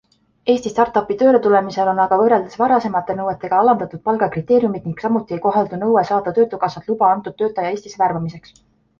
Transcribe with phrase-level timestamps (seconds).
[0.51, 5.79] Eesti startupi tööle tulemisel on aga võrreldes varasemate nõuetega alandatud palgakriteeriumit ning samuti ei kohaldu
[5.83, 8.57] nõue saada töötukassalt luba antud töötaja Eestisse värbamiseks.